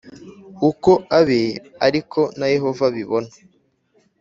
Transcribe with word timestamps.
Uko 0.69 0.91
abe 1.19 1.41
ari 1.85 2.01
ko 2.11 2.21
na 2.37 2.47
Yehova 2.53 2.81
abibona 2.91 3.31